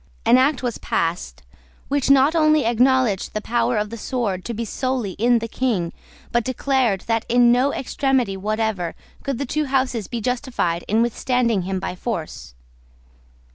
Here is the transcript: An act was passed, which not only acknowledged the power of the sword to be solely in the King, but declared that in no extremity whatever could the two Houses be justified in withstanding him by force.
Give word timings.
An 0.25 0.35
act 0.39 0.63
was 0.63 0.79
passed, 0.79 1.43
which 1.87 2.09
not 2.09 2.33
only 2.35 2.65
acknowledged 2.65 3.35
the 3.35 3.39
power 3.39 3.77
of 3.77 3.91
the 3.91 3.99
sword 3.99 4.43
to 4.45 4.53
be 4.55 4.65
solely 4.65 5.11
in 5.19 5.37
the 5.37 5.47
King, 5.47 5.93
but 6.31 6.43
declared 6.43 7.01
that 7.01 7.23
in 7.29 7.51
no 7.51 7.71
extremity 7.71 8.35
whatever 8.35 8.95
could 9.21 9.37
the 9.37 9.45
two 9.45 9.65
Houses 9.65 10.07
be 10.07 10.19
justified 10.19 10.83
in 10.87 11.03
withstanding 11.03 11.61
him 11.69 11.79
by 11.79 11.93
force. 11.93 12.55